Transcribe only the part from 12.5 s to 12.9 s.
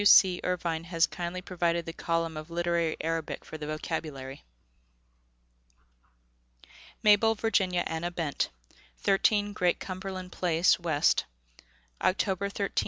1899.